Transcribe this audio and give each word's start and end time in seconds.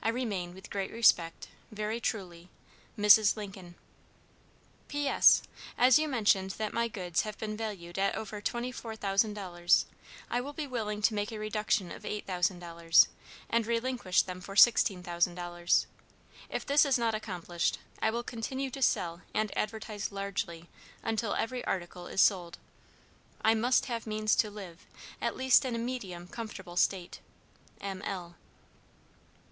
"I 0.00 0.10
remain, 0.10 0.54
with 0.54 0.70
great 0.70 0.92
respect, 0.92 1.48
very 1.72 2.00
truly, 2.00 2.48
"MRS. 2.96 3.36
LINCOLN. 3.36 3.74
"P.S. 4.86 5.42
As 5.76 5.98
you 5.98 6.06
mention 6.08 6.48
that 6.56 6.72
my 6.72 6.86
goods 6.86 7.22
have 7.22 7.36
been 7.36 7.56
valued 7.58 7.98
at 7.98 8.14
over 8.14 8.40
$24,000, 8.40 9.84
I 10.30 10.40
will 10.40 10.52
be 10.52 10.66
willing 10.68 11.02
to 11.02 11.12
make 11.12 11.30
a 11.32 11.38
reduction 11.40 11.90
of 11.90 12.04
$8,000, 12.04 13.08
and 13.50 13.66
relinquish 13.66 14.22
them 14.22 14.40
for 14.40 14.54
$16,000. 14.54 15.86
If 16.48 16.64
this 16.64 16.86
is 16.86 16.96
not 16.96 17.14
accomplished, 17.16 17.78
I 18.00 18.10
will 18.10 18.22
continue 18.22 18.70
to 18.70 18.80
sell 18.80 19.22
and 19.34 19.54
advertise 19.58 20.12
largely 20.12 20.70
until 21.02 21.34
every 21.34 21.64
article 21.66 22.06
is 22.06 22.22
sold. 22.22 22.58
"I 23.42 23.54
must 23.54 23.86
have 23.86 24.06
means 24.06 24.36
to 24.36 24.50
live, 24.50 24.86
at 25.20 25.36
least 25.36 25.64
in 25.64 25.74
a 25.74 25.78
medium 25.80 26.28
comfortable 26.28 26.76
state. 26.76 27.18
"M. 27.80 28.00
L." 28.02 28.36